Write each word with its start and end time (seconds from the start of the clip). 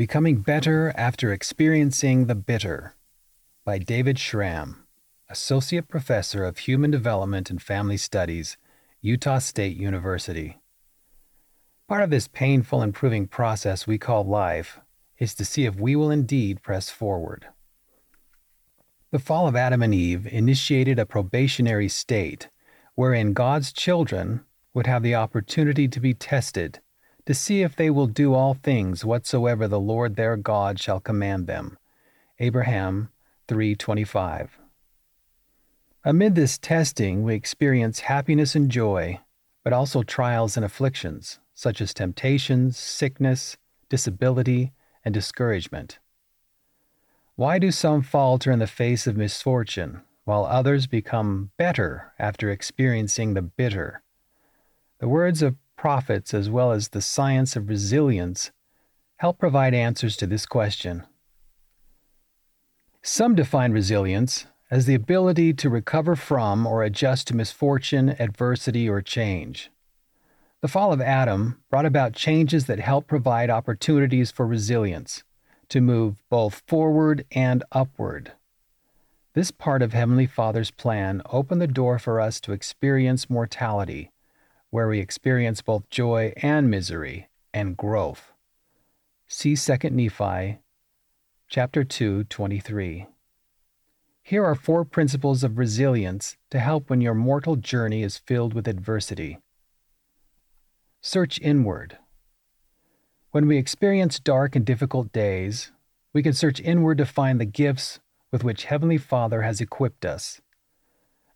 Becoming 0.00 0.36
Better 0.36 0.94
After 0.96 1.30
Experiencing 1.30 2.24
the 2.24 2.34
Bitter 2.34 2.94
by 3.66 3.76
David 3.76 4.18
Schramm, 4.18 4.86
Associate 5.28 5.86
Professor 5.86 6.42
of 6.42 6.56
Human 6.56 6.90
Development 6.90 7.50
and 7.50 7.60
Family 7.60 7.98
Studies, 7.98 8.56
Utah 9.02 9.40
State 9.40 9.76
University. 9.76 10.56
Part 11.86 12.02
of 12.02 12.08
this 12.08 12.28
painful 12.28 12.80
improving 12.80 13.26
process 13.26 13.86
we 13.86 13.98
call 13.98 14.24
life 14.24 14.80
is 15.18 15.34
to 15.34 15.44
see 15.44 15.66
if 15.66 15.76
we 15.76 15.94
will 15.94 16.10
indeed 16.10 16.62
press 16.62 16.88
forward. 16.88 17.48
The 19.10 19.18
fall 19.18 19.46
of 19.46 19.54
Adam 19.54 19.82
and 19.82 19.94
Eve 19.94 20.26
initiated 20.26 20.98
a 20.98 21.04
probationary 21.04 21.90
state 21.90 22.48
wherein 22.94 23.34
God's 23.34 23.70
children 23.70 24.46
would 24.72 24.86
have 24.86 25.02
the 25.02 25.16
opportunity 25.16 25.88
to 25.88 26.00
be 26.00 26.14
tested 26.14 26.80
to 27.30 27.34
see 27.34 27.62
if 27.62 27.76
they 27.76 27.90
will 27.90 28.08
do 28.08 28.34
all 28.34 28.54
things 28.54 29.04
whatsoever 29.04 29.68
the 29.68 29.78
Lord 29.78 30.16
their 30.16 30.36
God 30.36 30.80
shall 30.80 30.98
command 30.98 31.46
them. 31.46 31.78
Abraham 32.40 33.08
3:25. 33.46 34.58
Amid 36.02 36.34
this 36.34 36.58
testing, 36.58 37.22
we 37.22 37.36
experience 37.36 38.00
happiness 38.00 38.56
and 38.56 38.68
joy, 38.68 39.20
but 39.62 39.72
also 39.72 40.02
trials 40.02 40.56
and 40.56 40.66
afflictions, 40.66 41.38
such 41.54 41.80
as 41.80 41.94
temptations, 41.94 42.76
sickness, 42.76 43.56
disability, 43.88 44.72
and 45.04 45.14
discouragement. 45.14 46.00
Why 47.36 47.60
do 47.60 47.70
some 47.70 48.02
falter 48.02 48.50
in 48.50 48.58
the 48.58 48.66
face 48.66 49.06
of 49.06 49.16
misfortune, 49.16 50.02
while 50.24 50.44
others 50.46 50.88
become 50.88 51.52
better 51.56 52.12
after 52.18 52.50
experiencing 52.50 53.34
the 53.34 53.42
bitter? 53.42 54.02
The 54.98 55.08
words 55.08 55.42
of 55.42 55.54
prophets, 55.80 56.34
as 56.34 56.50
well 56.50 56.72
as 56.72 56.88
the 56.88 57.00
science 57.00 57.56
of 57.56 57.70
resilience, 57.70 58.50
help 59.16 59.38
provide 59.38 59.72
answers 59.72 60.14
to 60.14 60.26
this 60.26 60.44
question. 60.44 61.06
Some 63.02 63.34
define 63.34 63.72
resilience 63.72 64.44
as 64.70 64.84
the 64.84 64.94
ability 64.94 65.54
to 65.54 65.70
recover 65.70 66.16
from 66.16 66.66
or 66.66 66.82
adjust 66.82 67.28
to 67.28 67.34
misfortune, 67.34 68.14
adversity, 68.18 68.90
or 68.90 69.00
change. 69.00 69.70
The 70.60 70.68
fall 70.68 70.92
of 70.92 71.00
Adam 71.00 71.62
brought 71.70 71.86
about 71.86 72.12
changes 72.12 72.66
that 72.66 72.80
help 72.80 73.06
provide 73.06 73.48
opportunities 73.48 74.30
for 74.30 74.46
resilience 74.46 75.24
to 75.70 75.80
move 75.80 76.22
both 76.28 76.62
forward 76.66 77.24
and 77.32 77.64
upward. 77.72 78.32
This 79.32 79.50
part 79.50 79.80
of 79.80 79.94
Heavenly 79.94 80.26
Father's 80.26 80.70
plan 80.70 81.22
opened 81.30 81.62
the 81.62 81.66
door 81.66 81.98
for 81.98 82.20
us 82.20 82.38
to 82.40 82.52
experience 82.52 83.30
mortality 83.30 84.10
where 84.70 84.88
we 84.88 85.00
experience 85.00 85.62
both 85.62 85.90
joy 85.90 86.32
and 86.36 86.70
misery 86.70 87.28
and 87.52 87.76
growth. 87.76 88.32
See 89.26 89.56
2 89.56 89.90
Nephi 89.90 90.58
chapter 91.48 91.82
2, 91.82 92.24
23. 92.24 93.06
Here 94.22 94.44
are 94.44 94.54
four 94.54 94.84
principles 94.84 95.42
of 95.42 95.58
resilience 95.58 96.36
to 96.50 96.60
help 96.60 96.88
when 96.88 97.00
your 97.00 97.14
mortal 97.14 97.56
journey 97.56 98.04
is 98.04 98.18
filled 98.18 98.54
with 98.54 98.68
adversity. 98.68 99.38
Search 101.00 101.40
inward. 101.40 101.98
When 103.32 103.48
we 103.48 103.58
experience 103.58 104.20
dark 104.20 104.54
and 104.54 104.64
difficult 104.64 105.12
days, 105.12 105.72
we 106.12 106.22
can 106.22 106.32
search 106.32 106.60
inward 106.60 106.98
to 106.98 107.06
find 107.06 107.40
the 107.40 107.44
gifts 107.44 107.98
with 108.30 108.44
which 108.44 108.66
Heavenly 108.66 108.98
Father 108.98 109.42
has 109.42 109.60
equipped 109.60 110.04
us. 110.04 110.40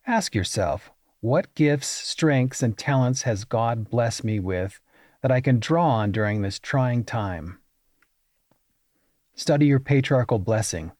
Ask 0.07 0.35
yourself, 0.35 0.93
what 1.25 1.55
gifts, 1.55 1.89
strengths, 1.89 2.63
and 2.63 2.77
talents 2.77 3.23
has 3.23 3.47
God 3.47 3.89
blessed 3.89 4.25
me 4.25 4.39
with 4.39 4.79
that 5.23 5.31
I 5.33 5.41
can 5.41 5.59
draw 5.59 5.89
on 5.89 6.13
during 6.13 6.43
this 6.43 6.59
trying 6.59 7.03
time? 7.03 7.61
Study 9.35 9.65
your 9.65 9.81
patriarchal 9.81 10.39
blessing 10.39 10.93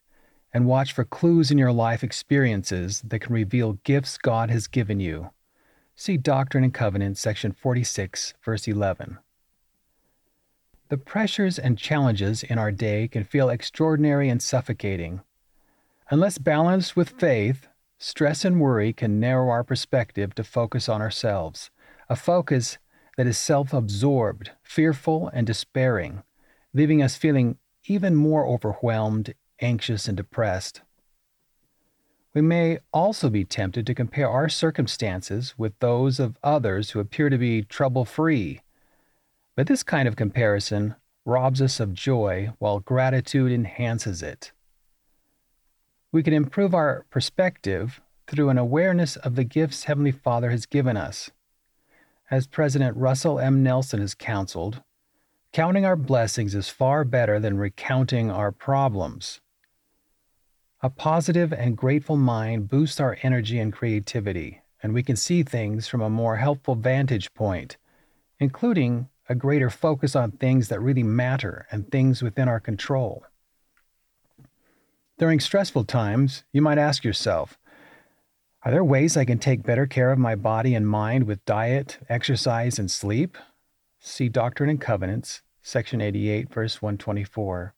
and 0.51 0.65
watch 0.65 0.93
for 0.93 1.03
clues 1.03 1.51
in 1.51 1.59
your 1.59 1.71
life 1.71 2.03
experiences 2.03 3.03
that 3.05 3.19
can 3.19 3.35
reveal 3.35 3.73
gifts 3.83 4.17
God 4.17 4.49
has 4.49 4.65
given 4.65 4.99
you. 4.99 5.29
See 5.95 6.17
Doctrine 6.17 6.63
and 6.63 6.73
Covenants, 6.73 7.21
section 7.21 7.51
46, 7.51 8.33
verse 8.43 8.67
11. 8.67 9.19
The 10.89 10.97
pressures 10.97 11.59
and 11.59 11.77
challenges 11.77 12.41
in 12.41 12.57
our 12.57 12.71
day 12.71 13.07
can 13.07 13.25
feel 13.25 13.49
extraordinary 13.49 14.29
and 14.29 14.41
suffocating. 14.41 15.21
Unless 16.09 16.39
balanced 16.39 16.95
with 16.95 17.09
faith, 17.09 17.67
Stress 17.97 18.43
and 18.43 18.59
worry 18.59 18.91
can 18.93 19.19
narrow 19.19 19.49
our 19.49 19.63
perspective 19.63 20.35
to 20.35 20.43
focus 20.43 20.89
on 20.89 21.01
ourselves, 21.01 21.71
a 22.09 22.15
focus 22.15 22.77
that 23.17 23.27
is 23.27 23.37
self 23.37 23.73
absorbed, 23.73 24.51
fearful, 24.63 25.29
and 25.33 25.47
despairing, 25.47 26.23
leaving 26.73 27.01
us 27.01 27.15
feeling 27.15 27.57
even 27.85 28.15
more 28.15 28.45
overwhelmed, 28.45 29.33
anxious, 29.61 30.07
and 30.07 30.17
depressed. 30.17 30.81
We 32.33 32.41
may 32.41 32.79
also 32.91 33.29
be 33.29 33.45
tempted 33.45 33.87
to 33.87 33.95
compare 33.95 34.29
our 34.29 34.49
circumstances 34.49 35.53
with 35.57 35.79
those 35.79 36.19
of 36.19 36.37
others 36.43 36.91
who 36.91 36.99
appear 36.99 37.29
to 37.29 37.37
be 37.37 37.61
trouble 37.61 38.03
free. 38.03 38.61
But 39.55 39.67
this 39.67 39.83
kind 39.83 40.05
of 40.05 40.17
comparison 40.17 40.95
robs 41.23 41.61
us 41.61 41.79
of 41.79 41.93
joy 41.93 42.51
while 42.59 42.81
gratitude 42.81 43.53
enhances 43.53 44.21
it. 44.21 44.51
We 46.15 46.23
can 46.23 46.33
improve 46.33 46.73
our 46.73 47.05
perspective 47.09 47.99
through 48.25 48.47
an 48.47 48.57
awareness 48.57 49.17
of 49.17 49.35
the 49.35 49.43
gifts 49.43 49.83
Heavenly 49.83 50.13
Father 50.13 50.49
has 50.49 50.65
given 50.65 50.95
us. 50.95 51.29
As 52.31 52.47
President 52.47 52.95
Russell 52.95 53.37
M. 53.37 53.61
Nelson 53.63 53.99
has 53.99 54.15
counseled, 54.15 54.81
counting 55.51 55.85
our 55.85 55.97
blessings 55.97 56.55
is 56.55 56.69
far 56.69 57.03
better 57.03 57.37
than 57.37 57.57
recounting 57.57 58.31
our 58.31 58.53
problems. 58.53 59.41
A 60.81 60.89
positive 60.89 61.51
and 61.51 61.75
grateful 61.75 62.15
mind 62.15 62.69
boosts 62.69 63.01
our 63.01 63.17
energy 63.21 63.59
and 63.59 63.73
creativity, 63.73 64.61
and 64.81 64.93
we 64.93 65.03
can 65.03 65.17
see 65.17 65.43
things 65.43 65.89
from 65.89 65.99
a 65.99 66.09
more 66.09 66.37
helpful 66.37 66.75
vantage 66.75 67.33
point, 67.33 67.75
including 68.39 69.09
a 69.27 69.35
greater 69.35 69.69
focus 69.69 70.15
on 70.15 70.31
things 70.31 70.69
that 70.69 70.79
really 70.79 71.03
matter 71.03 71.67
and 71.71 71.91
things 71.91 72.23
within 72.23 72.47
our 72.47 72.61
control. 72.61 73.25
During 75.17 75.39
stressful 75.39 75.85
times, 75.85 76.43
you 76.51 76.61
might 76.61 76.77
ask 76.77 77.05
yourself 77.05 77.57
Are 78.63 78.71
there 78.71 78.83
ways 78.83 79.15
I 79.15 79.23
can 79.23 79.39
take 79.39 79.63
better 79.63 79.87
care 79.87 80.11
of 80.11 80.19
my 80.19 80.35
body 80.35 80.75
and 80.75 80.85
mind 80.85 81.23
with 81.23 81.45
diet, 81.45 81.99
exercise, 82.09 82.77
and 82.77 82.91
sleep? 82.91 83.37
See 83.97 84.27
Doctrine 84.27 84.69
and 84.69 84.81
Covenants, 84.81 85.41
section 85.61 86.01
88, 86.01 86.53
verse 86.53 86.81
124. 86.81 87.73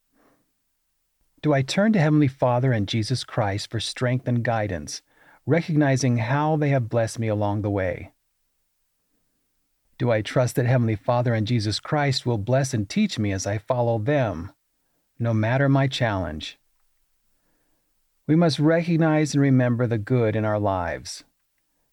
Do 1.43 1.53
I 1.53 1.61
turn 1.61 1.93
to 1.93 1.99
Heavenly 1.99 2.27
Father 2.27 2.71
and 2.71 2.87
Jesus 2.87 3.23
Christ 3.23 3.69
for 3.69 3.79
strength 3.79 4.27
and 4.27 4.43
guidance, 4.43 5.03
recognizing 5.45 6.17
how 6.17 6.57
they 6.57 6.69
have 6.69 6.89
blessed 6.89 7.19
me 7.19 7.27
along 7.27 7.61
the 7.61 7.69
way? 7.69 8.13
Do 9.99 10.09
I 10.09 10.23
trust 10.23 10.55
that 10.55 10.65
Heavenly 10.65 10.95
Father 10.95 11.35
and 11.35 11.45
Jesus 11.45 11.79
Christ 11.79 12.25
will 12.25 12.39
bless 12.39 12.73
and 12.73 12.89
teach 12.89 13.19
me 13.19 13.31
as 13.31 13.45
I 13.45 13.59
follow 13.59 13.99
them, 13.99 14.53
no 15.19 15.35
matter 15.35 15.69
my 15.69 15.85
challenge? 15.85 16.57
We 18.27 18.35
must 18.35 18.59
recognize 18.59 19.33
and 19.33 19.41
remember 19.41 19.87
the 19.87 19.97
good 19.97 20.35
in 20.35 20.43
our 20.43 20.59
lives. 20.59 21.23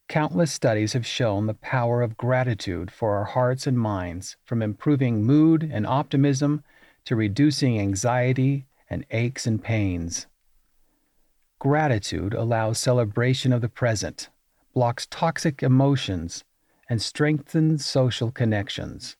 Countless 0.08 0.52
studies 0.52 0.92
have 0.92 1.06
shown 1.06 1.46
the 1.46 1.54
power 1.54 2.02
of 2.02 2.16
gratitude 2.16 2.90
for 2.90 3.16
our 3.16 3.24
hearts 3.24 3.68
and 3.68 3.78
minds, 3.78 4.36
from 4.44 4.60
improving 4.60 5.22
mood 5.22 5.62
and 5.62 5.86
optimism 5.86 6.64
to 7.04 7.14
reducing 7.14 7.78
anxiety 7.78 8.66
and 8.90 9.06
aches 9.12 9.46
and 9.46 9.62
pains. 9.62 10.26
Gratitude 11.60 12.34
allows 12.34 12.78
celebration 12.78 13.52
of 13.52 13.60
the 13.60 13.68
present, 13.68 14.28
blocks 14.74 15.06
toxic 15.08 15.62
emotions, 15.62 16.42
and 16.90 17.00
strengthens 17.00 17.86
social 17.86 18.32
connections. 18.32 19.16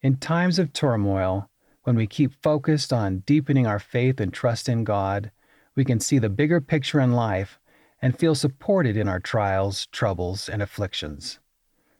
In 0.00 0.16
times 0.16 0.58
of 0.58 0.72
turmoil, 0.72 1.50
when 1.82 1.96
we 1.96 2.06
keep 2.06 2.32
focused 2.42 2.94
on 2.94 3.18
deepening 3.26 3.66
our 3.66 3.78
faith 3.78 4.20
and 4.20 4.32
trust 4.32 4.70
in 4.70 4.84
God, 4.84 5.30
we 5.76 5.84
can 5.84 6.00
see 6.00 6.18
the 6.18 6.28
bigger 6.28 6.60
picture 6.60 7.00
in 7.00 7.12
life 7.12 7.58
and 8.00 8.18
feel 8.18 8.34
supported 8.34 8.96
in 8.96 9.08
our 9.08 9.20
trials, 9.20 9.86
troubles, 9.86 10.48
and 10.48 10.62
afflictions. 10.62 11.38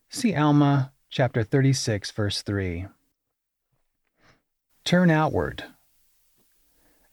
See 0.09 0.35
Alma 0.35 0.93
chapter 1.09 1.43
36, 1.43 2.11
verse 2.11 2.43
3. 2.43 2.87
Turn 4.85 5.11
outward. 5.11 5.65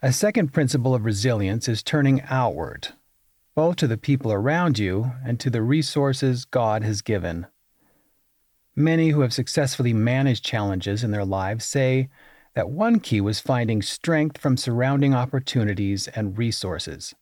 A 0.02 0.12
second 0.12 0.52
principle 0.52 0.96
of 0.96 1.06
resilience 1.06 1.68
is 1.68 1.84
turning 1.84 2.22
outward, 2.24 2.90
both 3.56 3.76
to 3.78 3.88
the 3.88 3.98
people 3.98 4.34
around 4.34 4.80
you 4.80 5.12
and 5.26 5.40
to 5.40 5.50
the 5.50 5.62
resources 5.62 6.44
God 6.44 6.84
has 6.84 7.02
given. 7.02 7.48
Many 8.76 9.10
who 9.10 9.22
have 9.22 9.34
successfully 9.34 9.94
managed 9.94 10.44
challenges 10.44 11.04
in 11.04 11.12
their 11.12 11.26
lives 11.26 11.66
say 11.66 12.10
that 12.54 12.70
one 12.70 13.00
key 13.00 13.22
was 13.22 13.40
finding 13.40 13.82
strength 13.82 14.38
from 14.38 14.58
surrounding 14.58 15.14
opportunities 15.14 16.08
and 16.10 16.38
resources. 16.38 17.16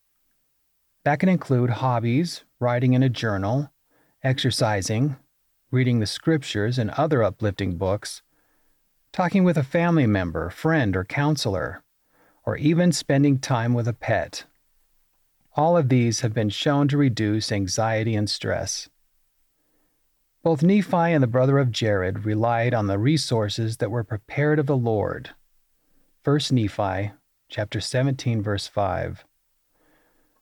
That 1.04 1.20
can 1.20 1.30
include 1.30 1.70
hobbies, 1.70 2.44
writing 2.60 2.94
in 2.94 3.04
a 3.04 3.10
journal, 3.10 3.72
exercising, 4.24 5.18
reading 5.72 6.00
the 6.00 6.08
scriptures 6.08 6.78
and 6.78 6.90
other 6.92 7.24
uplifting 7.24 7.78
books, 7.78 8.22
talking 9.14 9.44
with 9.44 9.58
a 9.58 9.64
family 9.64 10.08
member, 10.08 10.50
friend, 10.50 10.96
or 10.96 11.06
counselor, 11.06 11.84
or 12.46 12.58
even 12.58 12.92
spending 12.92 13.40
time 13.40 13.74
with 13.74 13.88
a 13.88 13.94
pet. 13.94 14.46
All 15.56 15.78
of 15.78 15.90
these 15.90 16.22
have 16.22 16.34
been 16.34 16.50
shown 16.50 16.88
to 16.90 16.98
reduce 16.98 17.52
anxiety 17.52 18.16
and 18.16 18.30
stress. 18.30 18.90
Both 20.42 20.64
Nephi 20.64 20.96
and 20.96 21.22
the 21.22 21.28
brother 21.28 21.58
of 21.58 21.70
Jared 21.70 22.26
relied 22.26 22.74
on 22.74 22.88
the 22.88 22.98
resources 22.98 23.78
that 23.78 23.92
were 23.92 24.06
prepared 24.06 24.58
of 24.58 24.68
the 24.68 24.78
Lord. 24.78 25.32
1 26.24 26.40
Nephi 26.52 27.12
chapter 27.50 27.82
17 27.82 28.42
verse 28.42 28.66
5. 28.66 29.26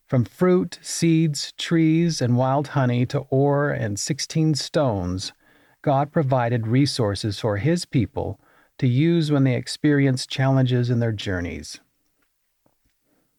From 0.06 0.24
fruit, 0.24 0.78
seeds, 0.84 1.52
trees, 1.58 2.22
and 2.22 2.38
wild 2.38 2.70
honey 2.70 3.08
to 3.08 3.26
ore 3.30 3.72
and 3.72 4.00
16 4.00 4.54
stones, 4.54 5.34
God 5.82 6.12
provided 6.12 6.68
resources 6.68 7.40
for 7.40 7.58
his 7.58 7.86
people 7.86 8.40
to 8.78 8.88
use 8.88 9.32
when 9.32 9.46
they 9.46 9.56
experience 9.56 10.28
challenges 10.28 10.92
in 10.92 11.00
their 11.00 11.12
journeys. 11.12 11.80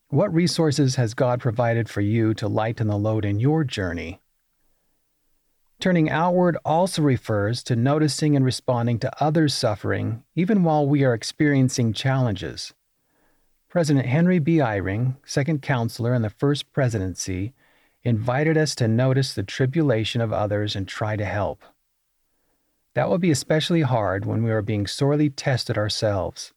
What 0.08 0.34
resources 0.34 0.96
has 0.96 1.14
God 1.14 1.40
provided 1.40 1.88
for 1.88 2.00
you 2.00 2.34
to 2.34 2.48
lighten 2.48 2.88
the 2.88 2.98
load 2.98 3.24
in 3.24 3.38
your 3.38 3.62
journey? 3.62 4.20
Turning 5.80 6.10
outward 6.10 6.56
also 6.64 7.02
refers 7.02 7.62
to 7.62 7.76
noticing 7.76 8.34
and 8.34 8.44
responding 8.44 8.98
to 8.98 9.22
others' 9.22 9.54
suffering 9.54 10.24
even 10.34 10.64
while 10.64 10.84
we 10.84 11.04
are 11.04 11.14
experiencing 11.14 11.92
challenges. 11.92 12.74
President 13.68 14.06
Henry 14.06 14.40
B. 14.40 14.56
Eyring, 14.56 15.16
second 15.24 15.62
counselor 15.62 16.14
in 16.14 16.22
the 16.22 16.30
first 16.30 16.72
presidency, 16.72 17.52
invited 18.02 18.56
us 18.56 18.74
to 18.74 18.88
notice 18.88 19.34
the 19.34 19.44
tribulation 19.44 20.20
of 20.20 20.32
others 20.32 20.74
and 20.74 20.88
try 20.88 21.14
to 21.14 21.24
help. 21.24 21.62
That 22.94 23.08
will 23.08 23.18
be 23.18 23.30
especially 23.30 23.82
hard 23.82 24.24
when 24.24 24.42
we 24.42 24.50
are 24.50 24.62
being 24.62 24.88
sorely 24.88 25.30
tested 25.30 25.78
ourselves. 25.78 26.52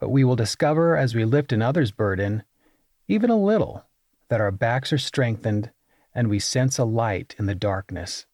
But 0.00 0.08
we 0.08 0.24
will 0.24 0.36
discover 0.36 0.96
as 0.96 1.14
we 1.14 1.24
lift 1.24 1.52
another's 1.52 1.92
burden 1.92 2.42
even 3.06 3.30
a 3.30 3.36
little, 3.36 3.84
that 4.28 4.40
our 4.40 4.50
backs 4.50 4.92
are 4.92 4.98
strengthened 4.98 5.70
and 6.12 6.28
we 6.28 6.40
sense 6.40 6.76
a 6.76 6.84
light 6.84 7.36
in 7.38 7.46
the 7.46 7.54
darkness. 7.54 8.26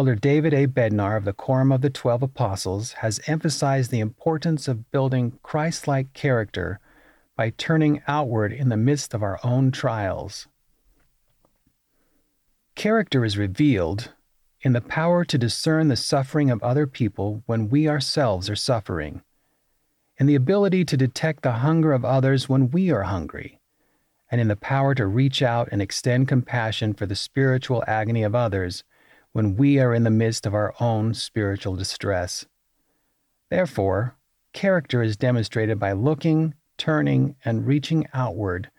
Elder 0.00 0.14
David 0.14 0.54
A. 0.54 0.66
Bednar 0.66 1.18
of 1.18 1.26
the 1.26 1.34
Quorum 1.34 1.70
of 1.70 1.82
the 1.82 1.90
Twelve 1.90 2.22
Apostles 2.22 2.92
has 3.04 3.20
emphasized 3.26 3.90
the 3.90 4.00
importance 4.00 4.66
of 4.66 4.90
building 4.90 5.38
Christ 5.42 5.86
like 5.86 6.14
character 6.14 6.80
by 7.36 7.50
turning 7.50 8.00
outward 8.08 8.50
in 8.50 8.70
the 8.70 8.78
midst 8.78 9.12
of 9.12 9.22
our 9.22 9.38
own 9.44 9.70
trials. 9.70 10.48
Character 12.74 13.26
is 13.26 13.36
revealed 13.36 14.14
in 14.62 14.72
the 14.72 14.80
power 14.80 15.22
to 15.22 15.36
discern 15.36 15.88
the 15.88 15.96
suffering 15.96 16.50
of 16.50 16.62
other 16.62 16.86
people 16.86 17.42
when 17.44 17.68
we 17.68 17.86
ourselves 17.86 18.48
are 18.48 18.56
suffering 18.56 19.20
in 20.16 20.24
the 20.24 20.34
ability 20.34 20.82
to 20.86 20.96
detect 20.96 21.42
the 21.42 21.60
hunger 21.60 21.92
of 21.92 22.06
others 22.06 22.48
when 22.48 22.70
we 22.70 22.90
are 22.90 23.02
hungry, 23.02 23.60
and 24.30 24.40
in 24.40 24.48
the 24.48 24.56
power 24.56 24.94
to 24.94 25.06
reach 25.06 25.42
out 25.42 25.68
and 25.70 25.82
extend 25.82 26.26
compassion 26.26 26.94
for 26.94 27.04
the 27.04 27.14
spiritual 27.14 27.84
agony 27.86 28.22
of 28.22 28.34
others 28.34 28.82
when 29.32 29.56
we 29.56 29.78
are 29.78 29.94
in 29.94 30.04
the 30.04 30.10
midst 30.10 30.46
of 30.46 30.54
our 30.54 30.74
own 30.80 31.14
spiritual 31.14 31.76
distress. 31.76 32.46
Therefore, 33.50 34.16
character 34.52 35.02
is 35.02 35.16
demonstrated 35.16 35.78
by 35.78 35.92
looking, 35.92 36.54
turning, 36.76 37.36
and 37.44 37.66
reaching 37.66 38.06
outward 38.12 38.70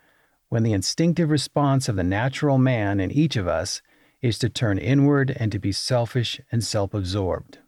when 0.50 0.64
the 0.64 0.74
instinctive 0.74 1.30
response 1.30 1.88
of 1.88 1.96
the 1.96 2.04
natural 2.04 2.58
man 2.58 3.00
in 3.00 3.10
each 3.10 3.38
of 3.38 3.48
us 3.48 3.82
is 4.22 4.38
to 4.38 4.50
turn 4.50 4.78
inward 4.78 5.36
and 5.40 5.52
to 5.52 5.60
be 5.60 5.72
selfish 5.72 6.42
and 6.52 6.64
self 6.64 6.94
absorbed. 6.94 7.60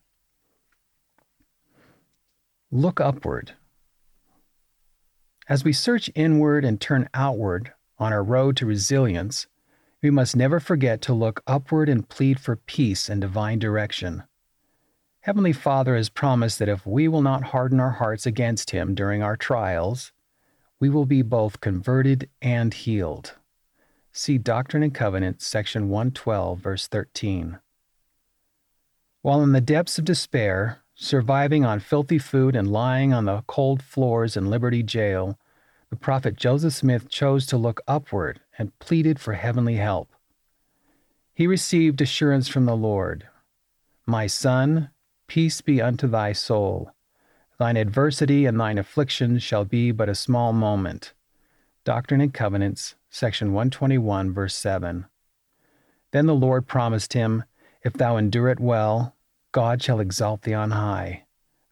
Look 2.72 3.00
upward. 3.00 3.54
As 5.48 5.64
we 5.64 5.74
search 5.74 6.10
inward 6.16 6.66
and 6.66 6.80
turn 6.80 7.10
outward 7.14 7.72
on 8.00 8.12
our 8.12 8.24
road 8.24 8.58
to 8.58 8.66
resilience, 8.66 9.48
we 10.04 10.12
must 10.12 10.36
never 10.36 10.60
forget 10.60 11.02
to 11.02 11.14
look 11.14 11.42
upward 11.48 11.88
and 11.88 12.10
plead 12.10 12.40
for 12.40 12.58
peace 12.58 13.08
and 13.10 13.22
divine 13.22 13.58
direction. 13.58 14.24
Heavenly 15.22 15.54
Father 15.54 15.96
has 15.96 16.10
promised 16.10 16.60
that 16.60 16.68
if 16.68 16.86
we 16.86 17.08
will 17.08 17.22
not 17.22 17.46
harden 17.46 17.80
our 17.80 17.92
hearts 17.92 18.26
against 18.26 18.72
Him 18.72 18.94
during 18.94 19.24
our 19.24 19.38
trials, 19.38 20.12
we 20.80 20.90
will 20.90 21.06
be 21.06 21.22
both 21.22 21.62
converted 21.62 22.30
and 22.42 22.74
healed. 22.74 23.36
See 24.12 24.38
Doctrine 24.38 24.84
and 24.84 24.94
Covenants, 24.94 25.48
section 25.48 25.90
112, 25.90 26.60
verse 26.60 26.88
13. 26.88 27.60
While 29.22 29.42
in 29.42 29.54
the 29.54 29.62
depths 29.62 29.98
of 29.98 30.06
despair, 30.06 30.84
Surviving 30.96 31.66
on 31.66 31.80
filthy 31.80 32.20
food 32.20 32.56
and 32.56 32.72
lying 32.72 33.14
on 33.14 33.26
the 33.26 33.42
cold 33.48 33.82
floors 33.82 34.38
in 34.38 34.46
Liberty 34.46 34.84
Jail, 34.84 35.40
the 35.90 35.96
prophet 35.96 36.36
Joseph 36.36 36.74
Smith 36.74 37.10
chose 37.10 37.48
to 37.48 37.58
look 37.58 37.82
upward 37.88 38.42
and 38.58 38.78
pleaded 38.80 39.20
for 39.20 39.34
heavenly 39.34 39.76
help. 39.76 40.14
He 41.34 41.48
received 41.48 42.02
assurance 42.02 42.48
from 42.48 42.66
the 42.66 42.76
Lord 42.76 43.28
My 44.06 44.28
son, 44.28 44.90
peace 45.28 45.62
be 45.62 45.82
unto 45.82 46.08
thy 46.08 46.34
soul. 46.34 46.92
Thine 47.58 47.78
adversity 47.78 48.46
and 48.46 48.60
thine 48.60 48.78
affliction 48.78 49.40
shall 49.40 49.66
be 49.66 49.92
but 49.92 50.10
a 50.10 50.16
small 50.16 50.54
moment. 50.54 51.14
Doctrine 51.84 52.22
and 52.22 52.34
Covenants, 52.34 52.96
section 53.10 53.54
121, 53.54 54.34
verse 54.34 54.56
7. 54.56 55.06
Then 56.12 56.26
the 56.28 56.36
Lord 56.36 56.68
promised 56.68 57.14
him, 57.14 57.44
If 57.84 57.94
thou 57.94 58.18
endure 58.18 58.50
it 58.50 58.60
well, 58.60 59.16
God 59.52 59.82
shall 59.82 60.00
exalt 60.00 60.44
thee 60.44 60.54
on 60.54 60.72
high. 60.72 61.26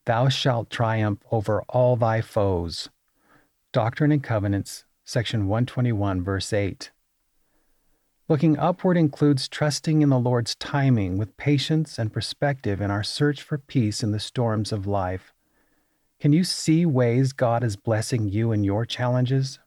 Thou 0.06 0.30
shalt 0.30 0.70
triumph 0.70 1.20
over 1.32 1.62
all 1.70 1.96
thy 1.96 2.22
foes. 2.22 2.90
Doctrine 3.72 4.12
and 4.12 4.24
Covenants, 4.24 4.84
section 5.12 5.50
121, 5.50 6.24
verse 6.24 6.54
8. 6.54 6.90
Looking 8.30 8.58
upward 8.58 8.96
includes 8.96 9.50
trusting 9.50 10.02
in 10.02 10.08
the 10.08 10.18
Lord's 10.18 10.56
timing 10.56 11.18
with 11.18 11.36
patience 11.36 12.00
and 12.00 12.14
perspective 12.14 12.80
in 12.80 12.90
our 12.90 13.04
search 13.04 13.42
for 13.42 13.58
peace 13.58 14.04
in 14.04 14.12
the 14.14 14.22
storms 14.22 14.72
of 14.72 14.88
life. 14.88 15.34
Can 16.22 16.32
you 16.32 16.46
see 16.46 16.86
ways 16.86 17.34
God 17.34 17.62
is 17.62 17.76
blessing 17.76 18.30
you 18.30 18.54
in 18.54 18.64
your 18.64 18.86
challenges? 18.86 19.60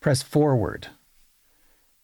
Press 0.00 0.24
forward. 0.24 0.88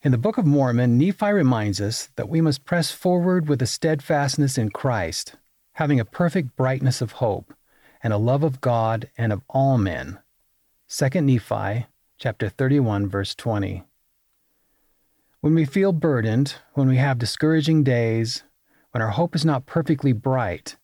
In 0.01 0.13
the 0.13 0.17
Book 0.17 0.39
of 0.39 0.47
Mormon, 0.47 0.97
Nephi 0.97 1.33
reminds 1.33 1.81
us 1.81 2.09
that 2.15 2.29
we 2.29 2.41
must 2.41 2.65
press 2.65 2.93
forward 2.93 3.49
with 3.49 3.61
a 3.61 3.67
steadfastness 3.67 4.59
in 4.59 4.71
Christ, 4.71 5.35
having 5.73 5.99
a 5.99 6.05
perfect 6.05 6.55
brightness 6.55 7.01
of 7.01 7.13
hope, 7.19 7.53
and 8.01 8.13
a 8.13 8.17
love 8.17 8.45
of 8.45 8.61
God 8.61 9.11
and 9.19 9.33
of 9.33 9.43
all 9.49 9.77
men. 9.77 10.21
2 10.91 11.21
Nephi 11.21 11.87
chapter 12.17 12.49
31 12.49 13.09
verse 13.09 13.35
20. 13.35 13.85
When 15.41 15.55
we 15.55 15.67
feel 15.67 15.93
burdened, 15.93 16.55
when 16.73 16.89
we 16.89 16.97
have 16.97 17.19
discouraging 17.19 17.85
days, 17.85 18.43
when 18.93 19.03
our 19.03 19.11
hope 19.11 19.37
is 19.37 19.45
not 19.45 19.67
perfectly 19.67 20.13
bright, 20.13 20.77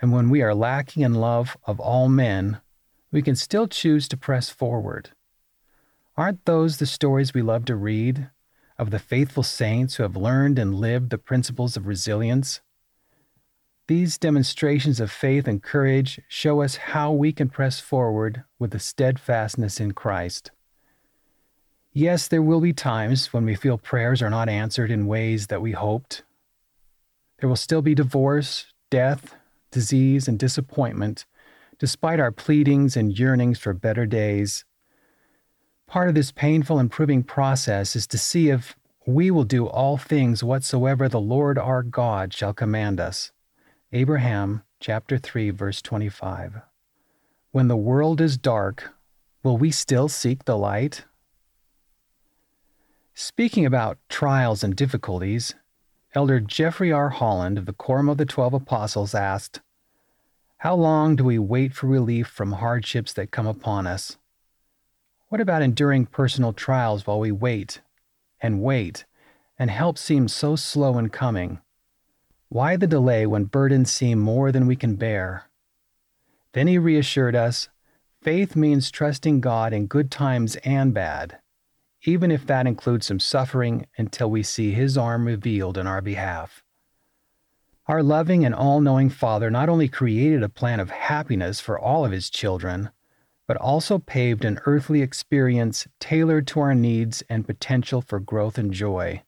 and 0.00 0.12
when 0.12 0.30
we 0.30 0.40
are 0.40 0.54
lacking 0.54 1.02
in 1.02 1.14
love 1.14 1.56
of 1.64 1.80
all 1.80 2.08
men, 2.08 2.60
we 3.10 3.22
can 3.22 3.34
still 3.34 3.66
choose 3.66 4.06
to 4.08 4.16
press 4.16 4.50
forward. 4.50 5.10
Aren't 6.16 6.44
those 6.44 6.76
the 6.76 6.86
stories 6.86 7.34
we 7.34 7.42
love 7.42 7.64
to 7.64 7.74
read 7.74 8.30
of 8.80 8.90
the 8.90 8.98
faithful 8.98 9.42
saints 9.42 9.96
who 9.96 10.04
have 10.04 10.16
learned 10.16 10.58
and 10.58 10.74
lived 10.74 11.10
the 11.10 11.18
principles 11.18 11.76
of 11.76 11.86
resilience. 11.86 12.62
These 13.90 14.18
demonstrations 14.18 15.00
of 15.00 15.10
faith 15.10 15.48
and 15.48 15.60
courage 15.60 16.20
show 16.28 16.62
us 16.62 16.76
how 16.76 17.10
we 17.10 17.32
can 17.32 17.48
press 17.48 17.80
forward 17.80 18.44
with 18.56 18.72
a 18.72 18.78
steadfastness 18.78 19.80
in 19.80 19.94
Christ. 19.94 20.52
Yes, 21.92 22.28
there 22.28 22.40
will 22.40 22.60
be 22.60 22.72
times 22.72 23.32
when 23.32 23.44
we 23.44 23.56
feel 23.56 23.78
prayers 23.78 24.22
are 24.22 24.30
not 24.30 24.48
answered 24.48 24.92
in 24.92 25.08
ways 25.08 25.48
that 25.48 25.60
we 25.60 25.72
hoped. 25.72 26.22
There 27.40 27.48
will 27.48 27.56
still 27.56 27.82
be 27.82 27.96
divorce, 27.96 28.66
death, 28.90 29.34
disease, 29.72 30.28
and 30.28 30.38
disappointment, 30.38 31.26
despite 31.80 32.20
our 32.20 32.30
pleadings 32.30 32.96
and 32.96 33.18
yearnings 33.18 33.58
for 33.58 33.72
better 33.72 34.06
days. 34.06 34.64
Part 35.88 36.08
of 36.08 36.14
this 36.14 36.30
painful 36.30 36.78
and 36.78 36.92
proving 36.92 37.24
process 37.24 37.96
is 37.96 38.06
to 38.06 38.18
see 38.18 38.50
if 38.50 38.76
we 39.04 39.32
will 39.32 39.42
do 39.42 39.66
all 39.66 39.96
things 39.96 40.44
whatsoever 40.44 41.08
the 41.08 41.20
Lord 41.20 41.58
our 41.58 41.82
God 41.82 42.32
shall 42.32 42.54
command 42.54 43.00
us. 43.00 43.32
Abraham 43.92 44.62
chapter 44.78 45.18
3 45.18 45.50
verse 45.50 45.82
25. 45.82 46.60
When 47.50 47.66
the 47.66 47.76
world 47.76 48.20
is 48.20 48.38
dark, 48.38 48.94
will 49.42 49.56
we 49.56 49.72
still 49.72 50.06
seek 50.06 50.44
the 50.44 50.56
light? 50.56 51.06
Speaking 53.14 53.66
about 53.66 53.98
trials 54.08 54.62
and 54.62 54.76
difficulties, 54.76 55.56
Elder 56.14 56.38
Jeffrey 56.38 56.92
R. 56.92 57.08
Holland 57.08 57.58
of 57.58 57.66
the 57.66 57.72
Quorum 57.72 58.08
of 58.08 58.16
the 58.16 58.24
Twelve 58.24 58.54
Apostles 58.54 59.12
asked, 59.12 59.60
How 60.58 60.76
long 60.76 61.16
do 61.16 61.24
we 61.24 61.40
wait 61.40 61.74
for 61.74 61.88
relief 61.88 62.28
from 62.28 62.52
hardships 62.52 63.12
that 63.14 63.32
come 63.32 63.48
upon 63.48 63.88
us? 63.88 64.18
What 65.30 65.40
about 65.40 65.62
enduring 65.62 66.06
personal 66.06 66.52
trials 66.52 67.08
while 67.08 67.18
we 67.18 67.32
wait 67.32 67.80
and 68.40 68.62
wait 68.62 69.04
and 69.58 69.68
help 69.68 69.98
seems 69.98 70.32
so 70.32 70.54
slow 70.54 70.96
in 70.96 71.08
coming? 71.08 71.58
Why 72.52 72.74
the 72.74 72.88
delay 72.88 73.28
when 73.28 73.44
burdens 73.44 73.92
seem 73.92 74.18
more 74.18 74.50
than 74.50 74.66
we 74.66 74.74
can 74.74 74.96
bear? 74.96 75.44
Then 76.52 76.66
he 76.66 76.78
reassured 76.78 77.36
us 77.36 77.68
faith 78.22 78.56
means 78.56 78.90
trusting 78.90 79.40
God 79.40 79.72
in 79.72 79.86
good 79.86 80.10
times 80.10 80.56
and 80.64 80.92
bad, 80.92 81.38
even 82.02 82.32
if 82.32 82.44
that 82.48 82.66
includes 82.66 83.06
some 83.06 83.20
suffering 83.20 83.86
until 83.96 84.28
we 84.28 84.42
see 84.42 84.72
his 84.72 84.98
arm 84.98 85.26
revealed 85.26 85.78
in 85.78 85.86
our 85.86 86.00
behalf. 86.00 86.64
Our 87.86 88.02
loving 88.02 88.44
and 88.44 88.52
all 88.52 88.80
knowing 88.80 89.10
Father 89.10 89.48
not 89.48 89.68
only 89.68 89.86
created 89.86 90.42
a 90.42 90.48
plan 90.48 90.80
of 90.80 90.90
happiness 90.90 91.60
for 91.60 91.78
all 91.78 92.04
of 92.04 92.10
his 92.10 92.28
children, 92.28 92.90
but 93.46 93.58
also 93.58 94.00
paved 94.00 94.44
an 94.44 94.58
earthly 94.66 95.02
experience 95.02 95.86
tailored 96.00 96.48
to 96.48 96.58
our 96.58 96.74
needs 96.74 97.22
and 97.28 97.46
potential 97.46 98.02
for 98.02 98.18
growth 98.18 98.58
and 98.58 98.72
joy. 98.72 99.22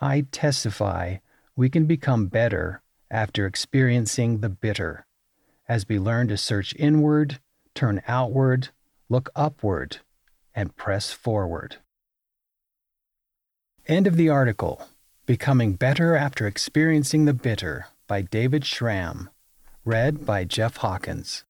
I 0.00 0.26
testify 0.30 1.16
we 1.56 1.70
can 1.70 1.86
become 1.86 2.26
better 2.26 2.82
after 3.10 3.46
experiencing 3.46 4.40
the 4.40 4.48
bitter, 4.50 5.06
as 5.66 5.88
we 5.88 5.98
learn 5.98 6.28
to 6.28 6.36
search 6.36 6.74
inward, 6.76 7.40
turn 7.74 8.02
outward, 8.06 8.68
look 9.08 9.30
upward, 9.34 9.98
and 10.54 10.76
press 10.76 11.10
forward. 11.12 11.76
End 13.86 14.06
of 14.06 14.16
the 14.16 14.28
article 14.28 14.86
Becoming 15.24 15.72
Better 15.72 16.14
After 16.14 16.46
Experiencing 16.46 17.24
the 17.24 17.34
Bitter 17.34 17.86
by 18.06 18.20
David 18.20 18.64
Schramm. 18.64 19.30
Read 19.84 20.26
by 20.26 20.44
Jeff 20.44 20.76
Hawkins. 20.78 21.45